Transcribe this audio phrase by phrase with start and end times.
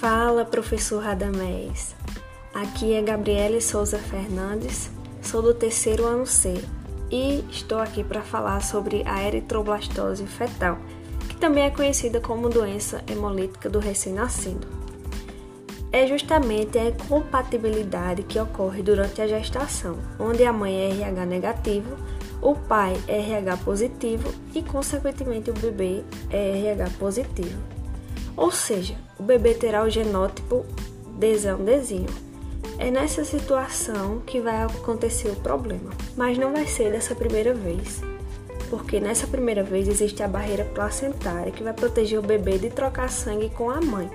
[0.00, 1.96] Fala, professor Radamés.
[2.52, 4.90] Aqui é Gabriele Souza Fernandes,
[5.22, 6.62] sou do terceiro ano C
[7.10, 10.78] e estou aqui para falar sobre a eritroblastose fetal,
[11.30, 14.66] que também é conhecida como doença hemolítica do recém-nascido.
[15.90, 21.96] É justamente a incompatibilidade que ocorre durante a gestação, onde a mãe é RH negativo,
[22.42, 27.75] o pai é RH positivo e, consequentemente, o bebê é RH positivo.
[28.36, 30.64] Ou seja, o bebê terá o genótipo
[31.18, 32.08] desão-desinho.
[32.78, 38.02] É nessa situação que vai acontecer o problema, mas não vai ser dessa primeira vez,
[38.68, 43.08] porque nessa primeira vez existe a barreira placentária que vai proteger o bebê de trocar
[43.08, 44.10] sangue com a mãe.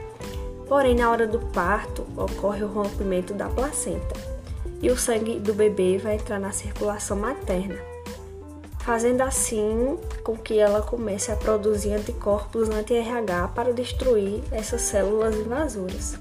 [0.68, 4.16] Porém, na hora do parto, ocorre o rompimento da placenta
[4.82, 7.78] e o sangue do bebê vai entrar na circulação materna,
[8.84, 16.20] fazendo assim com que ela comece a produzir anticorpos anti-RH para destruir essas células invasoras.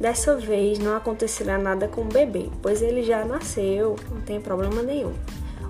[0.00, 4.82] Dessa vez não acontecerá nada com o bebê, pois ele já nasceu, não tem problema
[4.82, 5.12] nenhum.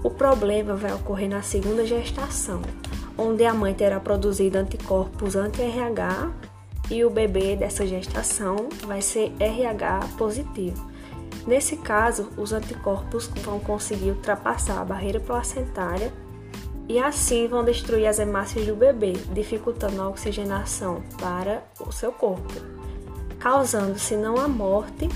[0.05, 2.63] O problema vai ocorrer na segunda gestação,
[3.17, 6.31] onde a mãe terá produzido anticorpos anti-RH
[6.91, 10.89] e o bebê dessa gestação vai ser RH positivo.
[11.47, 16.13] Nesse caso, os anticorpos vão conseguir ultrapassar a barreira placentária
[16.89, 22.53] e assim vão destruir as hemácias do bebê, dificultando a oxigenação para o seu corpo,
[23.39, 25.09] causando, se não a morte,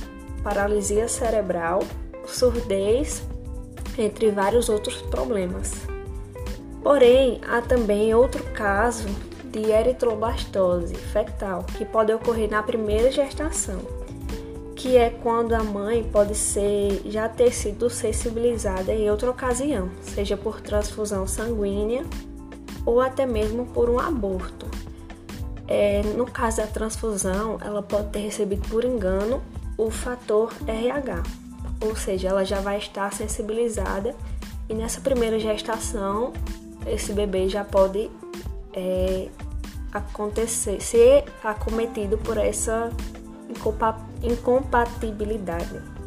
[0.42, 1.80] paralisia cerebral,
[2.26, 3.22] surdez,
[3.98, 5.72] entre vários outros problemas.
[6.82, 9.06] Porém, há também outro caso
[9.44, 14.01] de eritroblastose fetal que pode ocorrer na primeira gestação
[14.82, 20.36] que é quando a mãe pode ser já ter sido sensibilizada em outra ocasião, seja
[20.36, 22.04] por transfusão sanguínea
[22.84, 24.66] ou até mesmo por um aborto.
[25.68, 29.40] É, no caso da transfusão, ela pode ter recebido por engano
[29.78, 31.22] o fator RH,
[31.80, 34.16] ou seja, ela já vai estar sensibilizada
[34.68, 36.32] e nessa primeira gestação
[36.88, 38.10] esse bebê já pode
[38.72, 39.28] é,
[39.92, 42.90] acontecer, ser acometido por essa
[44.22, 46.01] incompatibilidade.